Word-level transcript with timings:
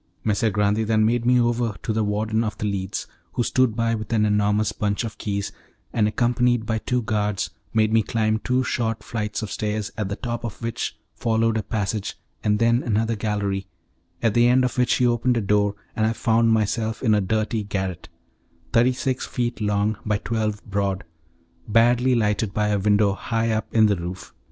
Messer 0.23 0.49
Grande 0.49 0.83
then 0.87 1.05
made 1.05 1.27
me 1.27 1.39
over 1.39 1.75
to 1.83 1.93
the 1.93 2.03
warden 2.03 2.43
of 2.43 2.57
The 2.57 2.65
Leads, 2.65 3.05
who 3.33 3.43
stood 3.43 3.75
by 3.75 3.93
with 3.93 4.11
an 4.11 4.25
enormous 4.25 4.71
bunch 4.71 5.03
of 5.03 5.19
keys, 5.19 5.51
and 5.93 6.07
accompanied 6.07 6.65
by 6.65 6.79
two 6.79 7.03
guards, 7.03 7.51
made 7.71 7.93
me 7.93 8.01
climb 8.01 8.39
two 8.39 8.63
short 8.63 9.03
flights 9.03 9.43
of 9.43 9.51
stairs, 9.51 9.91
at 9.99 10.09
the 10.09 10.15
top 10.15 10.43
of 10.43 10.59
which 10.63 10.97
followed 11.13 11.55
a 11.55 11.61
passage 11.61 12.17
and 12.43 12.57
then 12.57 12.81
another 12.81 13.15
gallery, 13.15 13.67
at 14.23 14.33
the 14.33 14.47
end 14.47 14.63
of 14.65 14.75
which 14.79 14.95
he 14.95 15.05
opened 15.05 15.37
a 15.37 15.39
door, 15.41 15.75
and 15.95 16.07
I 16.07 16.13
found 16.13 16.49
myself 16.49 17.03
in 17.03 17.13
a 17.13 17.21
dirty 17.21 17.61
garret, 17.63 18.09
thirty 18.73 18.93
six 18.93 19.27
feet 19.27 19.61
long 19.61 19.97
by 20.03 20.17
twelve 20.17 20.65
broad, 20.65 21.03
badly 21.67 22.15
lighted 22.15 22.55
by 22.55 22.69
a 22.69 22.79
window 22.79 23.13
high 23.13 23.51
up 23.51 23.67
in 23.71 23.85
the 23.85 23.97
roof. 23.97 24.33